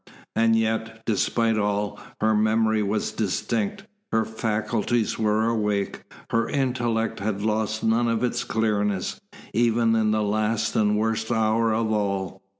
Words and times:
And 0.35 0.55
yet, 0.55 1.05
despite 1.05 1.59
all, 1.59 1.99
her 2.21 2.33
memory 2.33 2.81
was 2.81 3.11
distinct, 3.11 3.85
her 4.11 4.25
faculties 4.25 5.19
were 5.19 5.45
awake, 5.45 6.01
her 6.31 6.49
intellect 6.49 7.19
had 7.19 7.43
lost 7.43 7.83
none 7.83 8.07
of 8.07 8.23
its 8.23 8.43
clearness, 8.43 9.21
even 9.53 9.95
in 9.95 10.09
the 10.09 10.23
last 10.23 10.75
and 10.75 10.97
worst 10.97 11.31
hour 11.31 11.71
of 11.71 11.91
all. 11.91 12.41